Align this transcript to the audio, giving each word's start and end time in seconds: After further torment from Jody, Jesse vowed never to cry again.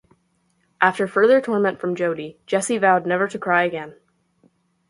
After 0.81 1.07
further 1.07 1.39
torment 1.39 1.79
from 1.79 1.93
Jody, 1.93 2.39
Jesse 2.47 2.79
vowed 2.79 3.05
never 3.05 3.27
to 3.27 3.37
cry 3.37 3.65
again. 3.65 3.93